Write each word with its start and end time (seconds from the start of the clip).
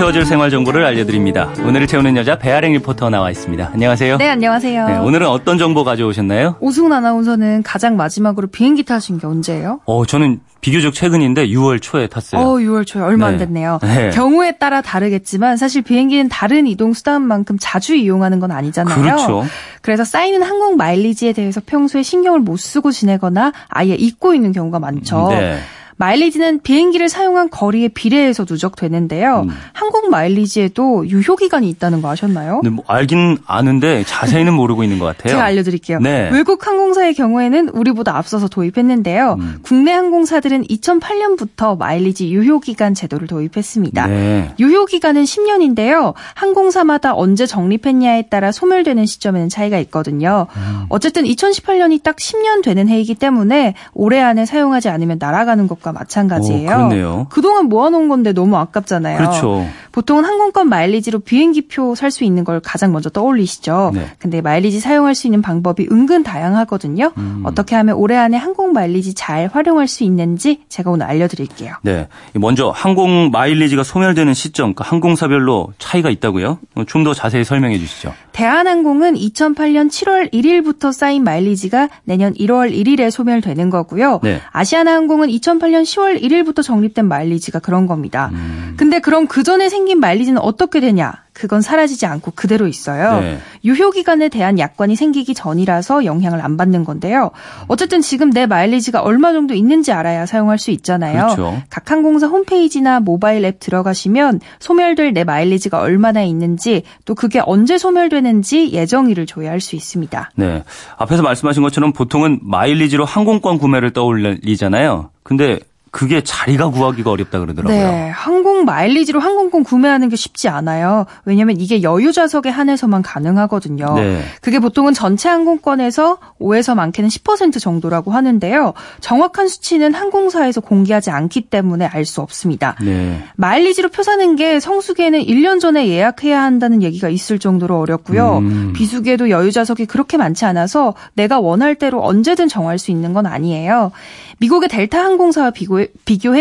채워줄 0.00 0.24
생활 0.24 0.48
정보를 0.48 0.82
알려드립니다. 0.86 1.52
오늘을 1.62 1.86
채우는 1.86 2.16
여자 2.16 2.38
배아랭 2.38 2.72
리포터 2.72 3.10
나와 3.10 3.30
있습니다. 3.30 3.72
안녕하세요. 3.74 4.16
네, 4.16 4.30
안녕하세요. 4.30 4.88
네, 4.88 4.96
오늘은 4.96 5.26
어떤 5.26 5.58
정보 5.58 5.84
가져오셨나요? 5.84 6.56
오승훈 6.60 6.90
아나운서는 6.90 7.62
가장 7.62 7.98
마지막으로 7.98 8.46
비행기 8.46 8.84
타신 8.84 9.18
게 9.18 9.26
언제예요? 9.26 9.80
어, 9.84 10.06
저는 10.06 10.40
비교적 10.62 10.94
최근인데 10.94 11.48
6월 11.48 11.82
초에 11.82 12.06
탔어요. 12.06 12.40
어, 12.40 12.54
6월 12.54 12.86
초에 12.86 13.02
얼마 13.02 13.26
네. 13.26 13.32
안 13.32 13.38
됐네요. 13.40 13.78
네. 13.82 14.08
경우에 14.08 14.52
따라 14.52 14.80
다르겠지만 14.80 15.58
사실 15.58 15.82
비행기는 15.82 16.30
다른 16.30 16.66
이동 16.66 16.94
수단만큼 16.94 17.58
자주 17.60 17.94
이용하는 17.94 18.40
건 18.40 18.52
아니잖아요. 18.52 19.02
그렇죠. 19.02 19.44
그래서 19.82 20.04
쌓이는 20.06 20.42
항공 20.42 20.78
마일리지에 20.78 21.34
대해서 21.34 21.60
평소에 21.64 22.02
신경을 22.02 22.40
못 22.40 22.56
쓰고 22.56 22.90
지내거나 22.90 23.52
아예 23.68 23.96
잊고 23.96 24.32
있는 24.32 24.52
경우가 24.52 24.78
많죠. 24.78 25.28
네. 25.28 25.58
마일리지는 26.00 26.60
비행기를 26.62 27.10
사용한 27.10 27.50
거리에 27.50 27.88
비례해서 27.88 28.46
누적되는데요. 28.48 29.42
음. 29.42 29.50
항공 29.74 30.08
마일리지에도 30.08 31.06
유효 31.06 31.36
기간이 31.36 31.68
있다는 31.68 32.00
거 32.00 32.08
아셨나요? 32.08 32.62
네, 32.64 32.70
뭐 32.70 32.82
알긴 32.88 33.36
아는데 33.46 34.02
자세히는 34.04 34.54
모르고 34.54 34.82
있는 34.82 34.98
것 34.98 35.04
같아요. 35.04 35.32
제가 35.32 35.44
알려드릴게요. 35.44 35.98
네. 36.00 36.30
외국 36.32 36.66
항공사의 36.66 37.12
경우에는 37.12 37.68
우리보다 37.68 38.16
앞서서 38.16 38.48
도입했는데요. 38.48 39.36
음. 39.40 39.58
국내 39.60 39.92
항공사들은 39.92 40.64
2008년부터 40.64 41.76
마일리지 41.76 42.32
유효 42.32 42.60
기간 42.60 42.94
제도를 42.94 43.26
도입했습니다. 43.28 44.06
네. 44.06 44.54
유효 44.58 44.86
기간은 44.86 45.24
10년인데요. 45.24 46.14
항공사마다 46.32 47.14
언제 47.14 47.44
적립했냐에 47.44 48.22
따라 48.30 48.52
소멸되는 48.52 49.04
시점에는 49.04 49.50
차이가 49.50 49.78
있거든요. 49.80 50.46
음. 50.56 50.86
어쨌든 50.88 51.24
2018년이 51.24 52.02
딱 52.02 52.16
10년 52.16 52.62
되는 52.62 52.88
해이기 52.88 53.16
때문에 53.16 53.74
올해 53.92 54.18
안에 54.20 54.46
사용하지 54.46 54.88
않으면 54.88 55.18
날아가는 55.20 55.68
것과 55.68 55.89
것과 55.90 55.92
마찬가지예요. 55.92 56.68
오, 56.70 56.72
그렇네요. 56.72 57.26
그동안 57.30 57.66
모아놓은 57.66 58.08
건데 58.08 58.32
너무 58.32 58.56
아깝잖아요. 58.56 59.18
그렇죠. 59.18 59.66
보통은 59.92 60.24
항공권 60.24 60.68
마일리지로 60.68 61.20
비행기표 61.20 61.94
살 61.94 62.10
수 62.10 62.24
있는 62.24 62.42
걸 62.42 62.58
가장 62.60 62.92
먼저 62.92 63.08
떠올리시죠. 63.08 63.92
네. 63.94 64.10
근데 64.18 64.40
마일리지 64.40 64.80
사용할 64.80 65.14
수 65.14 65.28
있는 65.28 65.42
방법이 65.42 65.86
은근 65.92 66.24
다양하거든요. 66.24 67.12
음. 67.16 67.42
어떻게 67.44 67.76
하면 67.76 67.94
올해 67.94 68.16
안에 68.16 68.36
항공 68.36 68.72
마일리지 68.72 69.14
잘 69.14 69.48
활용할 69.52 69.86
수 69.86 70.02
있는지 70.02 70.62
제가 70.68 70.90
오늘 70.90 71.06
알려드릴게요. 71.06 71.74
네. 71.82 72.08
먼저 72.34 72.70
항공 72.74 73.30
마일리지가 73.30 73.84
소멸되는 73.84 74.34
시점, 74.34 74.74
그러니까 74.74 74.84
항공사별로 74.84 75.72
차이가 75.78 76.10
있다고요? 76.10 76.58
좀 76.86 77.00
더 77.04 77.14
자세히 77.14 77.44
설명해 77.44 77.78
주시죠. 77.78 78.12
대한항공은 78.40 79.16
2008년 79.16 79.90
7월 79.90 80.32
1일부터 80.32 80.94
쌓인 80.94 81.24
마일리지가 81.24 81.90
내년 82.04 82.32
1월 82.32 82.74
1일에 82.74 83.10
소멸되는 83.10 83.68
거고요. 83.68 84.20
네. 84.22 84.40
아시아나항공은 84.52 85.28
2008년 85.28 85.82
10월 85.82 86.22
1일부터 86.22 86.62
적립된 86.62 87.04
마일리지가 87.04 87.58
그런 87.58 87.86
겁니다. 87.86 88.30
음. 88.32 88.76
근데 88.78 88.98
그럼 88.98 89.26
그 89.26 89.42
전에 89.42 89.68
생긴 89.68 90.00
마일리지는 90.00 90.40
어떻게 90.40 90.80
되냐? 90.80 91.22
그건 91.40 91.62
사라지지 91.62 92.04
않고 92.04 92.32
그대로 92.34 92.66
있어요. 92.66 93.18
네. 93.20 93.38
유효 93.64 93.90
기간에 93.90 94.28
대한 94.28 94.58
약관이 94.58 94.94
생기기 94.94 95.32
전이라서 95.32 96.04
영향을 96.04 96.44
안 96.44 96.58
받는 96.58 96.84
건데요. 96.84 97.30
어쨌든 97.66 98.02
지금 98.02 98.28
내 98.28 98.44
마일리지가 98.44 99.00
얼마 99.00 99.32
정도 99.32 99.54
있는지 99.54 99.90
알아야 99.90 100.26
사용할 100.26 100.58
수 100.58 100.70
있잖아요. 100.70 101.28
그렇죠. 101.28 101.62
각 101.70 101.90
항공사 101.90 102.26
홈페이지나 102.26 103.00
모바일 103.00 103.46
앱 103.46 103.58
들어가시면 103.58 104.40
소멸될 104.58 105.14
내 105.14 105.24
마일리지가 105.24 105.80
얼마나 105.80 106.22
있는지 106.22 106.82
또 107.06 107.14
그게 107.14 107.40
언제 107.42 107.78
소멸되는지 107.78 108.72
예정일을 108.72 109.24
조회할 109.24 109.60
수 109.60 109.76
있습니다. 109.76 110.32
네. 110.34 110.62
앞에서 110.98 111.22
말씀하신 111.22 111.62
것처럼 111.62 111.94
보통은 111.94 112.40
마일리지로 112.42 113.06
항공권 113.06 113.56
구매를 113.56 113.94
떠올리잖아요. 113.94 115.08
근데 115.22 115.58
그게 115.90 116.22
자리가 116.22 116.68
구하기가 116.70 117.10
어렵다 117.10 117.40
그러더라고요. 117.40 117.76
네, 117.76 118.10
항공 118.10 118.64
마일리지로 118.64 119.18
항공권 119.20 119.64
구매하는 119.64 120.08
게 120.08 120.16
쉽지 120.16 120.48
않아요. 120.48 121.06
왜냐하면 121.24 121.60
이게 121.60 121.82
여유 121.82 122.12
좌석에 122.12 122.48
한해서만 122.48 123.02
가능하거든요. 123.02 123.94
네. 123.94 124.22
그게 124.40 124.58
보통은 124.58 124.94
전체 124.94 125.28
항공권에서 125.28 126.18
5에서 126.40 126.74
많게는 126.74 127.08
10% 127.08 127.60
정도라고 127.60 128.12
하는데요. 128.12 128.72
정확한 129.00 129.48
수치는 129.48 129.94
항공사에서 129.94 130.60
공개하지 130.60 131.10
않기 131.10 131.42
때문에 131.42 131.86
알 131.86 132.00
수 132.10 132.22
없습니다. 132.22 132.76
네. 132.82 133.22
마일리지로 133.36 133.90
표 133.90 134.02
사는 134.02 134.34
게 134.34 134.58
성수기에는 134.58 135.20
1년 135.20 135.60
전에 135.60 135.86
예약해야 135.86 136.42
한다는 136.42 136.82
얘기가 136.82 137.08
있을 137.08 137.38
정도로 137.38 137.78
어렵고요. 137.78 138.38
음. 138.38 138.72
비수기에도 138.74 139.30
여유 139.30 139.52
좌석이 139.52 139.86
그렇게 139.86 140.16
많지 140.16 140.44
않아서 140.46 140.94
내가 141.14 141.38
원할 141.38 141.74
대로 141.74 142.02
언제든 142.02 142.48
정할 142.48 142.78
수 142.78 142.90
있는 142.90 143.12
건 143.12 143.26
아니에요. 143.26 143.92
미국의 144.38 144.70
델타 144.70 144.98
항공사와 144.98 145.50
비교해 145.50 145.79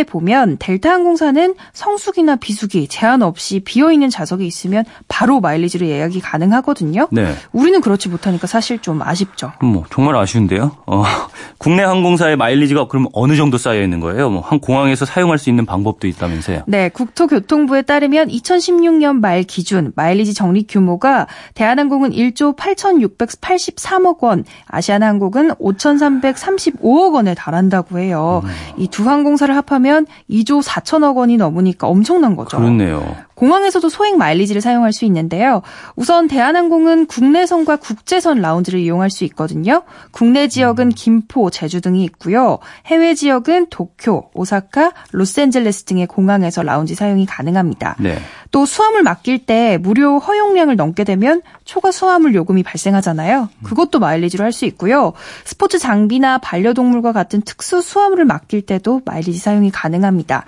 보면 0.04 0.58
델타 0.60 0.92
항공사는 0.92 1.56
성수기나 1.74 2.36
비수기 2.36 2.88
제한 2.90 3.22
없이 3.22 3.62
비어 3.62 3.92
있는 3.92 4.10
좌석이 4.10 4.46
있으면 4.46 4.84
바로 5.08 5.40
마일리지로 5.40 5.88
예약이 5.88 6.20
가능하거든요. 6.20 7.08
네. 7.12 7.34
우리는 7.54 7.80
그렇지 7.80 8.10
못하니까 8.10 8.48
사실 8.48 8.80
좀 8.80 9.02
아쉽죠. 9.02 9.54
뭐 9.62 9.86
정말 9.90 10.16
아쉬운데요. 10.18 10.72
어, 10.86 11.04
국내 11.58 11.84
항공사의 11.84 12.36
마일리지가 12.36 12.88
그럼 12.88 13.08
어느 13.14 13.36
정도 13.36 13.58
쌓여 13.58 13.82
있는 13.82 14.00
거예요? 14.02 14.30
뭐 14.30 14.50
한 14.50 14.60
공항에서 14.60 15.06
사용할 15.06 15.38
수 15.38 15.50
있는 15.52 15.68
방법도 15.68 16.08
있다면서요? 16.08 16.64
네, 16.66 16.90
국토교통부에 16.90 17.84
따르면 17.84 18.30
2016년 18.30 19.20
말 19.20 19.44
기준 19.44 19.92
마일리지 19.96 20.34
적립 20.34 20.66
규모가 20.68 21.28
대한항공은 21.54 22.12
1조 22.12 22.58
8,683억 22.58 24.24
원, 24.24 24.44
아시아나항공은 24.66 25.52
5,335억 25.56 27.14
원에 27.14 27.36
달한다고 27.36 28.00
해요. 28.00 28.42
음. 28.44 28.50
이두 28.78 29.08
항공 29.08 29.29
사를 29.38 29.56
합하면 29.56 30.06
2조 30.30 30.64
4천억 30.64 31.18
원이 31.18 31.38
넘으니까 31.38 31.88
엄청난 31.88 32.36
거죠. 32.36 32.58
그렇네요. 32.58 33.16
공항에서도 33.40 33.88
소액 33.88 34.18
마일리지를 34.18 34.62
사용할 34.62 34.92
수 34.92 35.06
있는데요. 35.06 35.62
우선 35.96 36.28
대한항공은 36.28 37.06
국내선과 37.06 37.78
국제선 37.78 38.42
라운지를 38.42 38.82
이용할 38.82 39.10
수 39.10 39.24
있거든요. 39.24 39.84
국내 40.12 40.50
지역은 40.50 40.88
음. 40.88 40.92
김포, 40.94 41.50
제주 41.50 41.80
등이 41.80 42.04
있고요. 42.04 42.60
해외 42.86 43.16
지역은 43.16 43.68
도쿄, 43.70 44.30
오사카, 44.34 44.92
로스앤젤레스 45.14 45.86
등의 45.86 46.08
공항에서 46.08 46.64
라운지 46.64 46.96
사용이 46.96 47.26
가능합니다. 47.26 47.96
네. 48.00 48.18
또 48.52 48.66
수화물 48.66 49.04
맡길 49.04 49.46
때 49.46 49.78
무료 49.78 50.20
허용량을 50.20 50.76
넘게 50.76 51.06
되면 51.06 51.42
초과 51.64 51.92
수화물 51.92 52.36
요금이 52.36 52.64
발생하잖아요. 52.64 53.48
그것도 53.64 54.00
마일리지로 54.00 54.44
할 54.44 54.50
수 54.50 54.66
있고요. 54.66 55.14
스포츠 55.46 55.78
장비나 55.78 56.40
반려동물과 56.40 57.14
같은 57.14 57.42
특수 57.42 57.82
수화물을 57.82 58.26
맡길 58.26 58.64
때도 58.64 59.04
마일리지 59.06 59.38
사용이 59.38 59.70
가능합니다. 59.70 60.46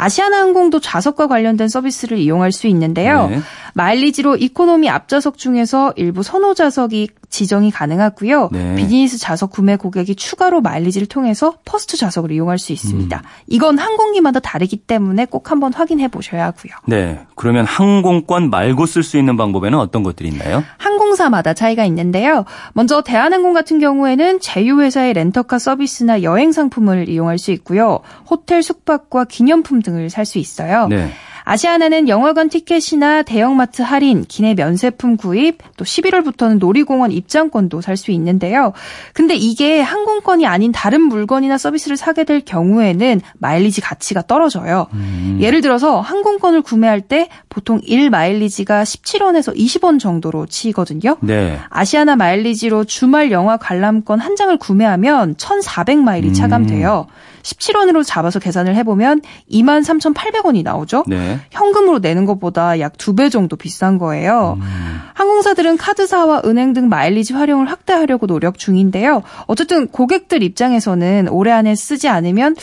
아시아나항공도 0.00 0.80
좌석과 0.80 1.26
관련된 1.28 1.68
서비스를 1.68 2.16
이용할 2.18 2.52
수 2.52 2.66
있는데요. 2.68 3.28
네. 3.28 3.40
마일리지로 3.74 4.36
economy 4.36 4.88
앞좌석 4.88 5.36
중에서 5.36 5.92
일부 5.96 6.22
선호 6.22 6.54
좌석이 6.54 7.08
지정이 7.30 7.70
가능하고요. 7.70 8.48
네. 8.52 8.74
비즈니스 8.74 9.18
좌석 9.18 9.50
구매 9.50 9.76
고객이 9.76 10.14
추가로 10.16 10.60
마일리지를 10.60 11.06
통해서 11.06 11.54
first 11.64 11.96
좌석을 11.96 12.32
이용할 12.32 12.58
수 12.58 12.72
있습니다. 12.72 13.16
음. 13.16 13.28
이건 13.46 13.78
항공기마다 13.78 14.40
다르기 14.40 14.76
때문에 14.76 15.26
꼭 15.26 15.50
한번 15.50 15.72
확인해 15.72 16.08
보셔야 16.08 16.46
하고요. 16.46 16.72
네. 16.86 17.20
그러면 17.36 17.64
항공권 17.64 18.50
말고 18.50 18.86
쓸 18.86 19.02
수 19.02 19.16
있는 19.18 19.36
방법에는 19.36 19.78
어떤 19.78 20.02
것들이 20.02 20.28
있나요? 20.28 20.64
항공사마다 20.78 21.54
차이가 21.54 21.84
있는데요. 21.84 22.44
먼저 22.72 23.02
대한항공 23.02 23.52
같은 23.52 23.78
경우에는 23.78 24.40
제휴회사의 24.40 25.12
렌터카 25.14 25.58
서비스나 25.58 26.22
여행 26.22 26.52
상품을 26.52 27.08
이용할 27.08 27.38
수 27.38 27.50
있고요. 27.52 28.00
호텔 28.28 28.62
숙박과 28.62 29.24
기념품 29.24 29.82
등을 29.82 30.10
살 30.10 30.26
수 30.26 30.38
있어요. 30.38 30.86
네. 30.88 31.10
아시아나는 31.50 32.08
영화관 32.08 32.48
티켓이나 32.48 33.22
대형마트 33.22 33.82
할인, 33.82 34.24
기내 34.28 34.54
면세품 34.54 35.16
구입, 35.16 35.58
또 35.76 35.84
11월부터는 35.84 36.58
놀이공원 36.58 37.10
입장권도 37.10 37.80
살 37.80 37.96
수 37.96 38.12
있는데요. 38.12 38.72
근데 39.12 39.34
이게 39.34 39.80
항공권이 39.80 40.46
아닌 40.46 40.72
다른 40.72 41.02
물건이나 41.02 41.58
서비스를 41.58 41.96
사게 41.96 42.24
될 42.24 42.40
경우에는 42.40 43.20
마일리지 43.38 43.80
가치가 43.82 44.22
떨어져요. 44.22 44.86
음. 44.94 45.38
예를 45.40 45.60
들어서 45.60 46.00
항공권을 46.00 46.62
구매할 46.62 47.00
때 47.02 47.28
보통 47.50 47.80
1 47.82 48.08
마일리지가 48.10 48.84
17원에서 48.84 49.54
20원 49.54 49.98
정도로 49.98 50.46
치거든요. 50.46 51.18
네. 51.20 51.58
아시아나 51.68 52.16
마일리지로 52.16 52.84
주말 52.84 53.32
영화 53.32 53.56
관람권 53.58 54.20
한 54.20 54.36
장을 54.36 54.56
구매하면 54.56 55.34
1,400마일이 55.34 56.32
차감돼요. 56.34 57.06
음. 57.08 57.29
17원으로 57.42 58.04
잡아서 58.06 58.38
계산을 58.38 58.74
해보면 58.76 59.22
23,800원이 59.50 60.62
나오죠. 60.62 61.04
네. 61.06 61.40
현금으로 61.50 61.98
내는 61.98 62.24
것보다 62.26 62.78
약 62.80 62.92
두 62.98 63.14
배 63.14 63.28
정도 63.28 63.56
비싼 63.56 63.98
거예요. 63.98 64.58
음. 64.60 65.00
항공사들은 65.14 65.76
카드사와 65.78 66.42
은행 66.44 66.72
등 66.72 66.88
마일리지 66.88 67.32
활용을 67.34 67.70
확대하려고 67.70 68.26
노력 68.26 68.58
중인데요. 68.58 69.22
어쨌든 69.46 69.88
고객들 69.88 70.42
입장에서는 70.42 71.28
올해 71.30 71.52
안에 71.52 71.74
쓰지 71.74 72.08
않으면 72.08 72.56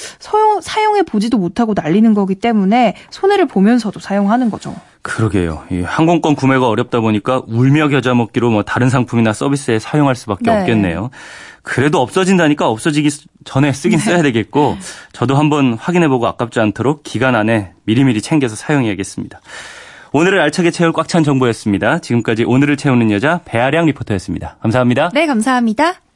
사용해 0.62 1.04
보지도 1.04 1.38
못하고 1.38 1.74
날리는 1.76 2.14
거기 2.14 2.36
때문에 2.36 2.96
손해를 3.10 3.48
보면서도 3.48 4.00
사용하는 4.00 4.50
거죠. 4.52 4.76
그러게요. 5.08 5.64
이 5.72 5.82
항공권 5.82 6.36
구매가 6.36 6.68
어렵다 6.68 7.00
보니까 7.00 7.42
울며 7.48 7.88
겨자 7.88 8.14
먹기로 8.14 8.52
뭐 8.52 8.64
다른 8.64 8.90
상품이나 8.90 9.32
서비스에 9.32 9.80
사용할 9.80 10.16
수밖에 10.16 10.52
네. 10.52 10.60
없겠네요. 10.60 11.10
그래도 11.64 12.02
없어진다니까 12.02 12.68
없어지기 12.68 13.10
전에 13.46 13.72
쓰긴 13.72 14.00
써야 14.00 14.22
되겠고 14.22 14.78
저도 15.14 15.36
한번 15.36 15.74
확인해보고 15.74 16.28
아깝지 16.28 16.60
않도록 16.60 17.04
기간 17.04 17.36
안에 17.36 17.74
미리미리 17.86 18.22
챙겨서 18.22 18.56
사용해야겠습니다. 18.56 19.40
오늘을 20.12 20.40
알차게 20.42 20.72
채울 20.72 20.94
꽉 20.94 21.08
찬 21.08 21.24
정보였습니다. 21.24 22.00
지금까지 22.00 22.44
오늘을 22.44 22.76
채우는 22.76 23.12
여자 23.12 23.42
배아량 23.46 23.86
리포터였습니다. 23.86 24.58
감사합니다. 24.62 25.12
네, 25.14 25.26
감사합니다. 25.26 26.02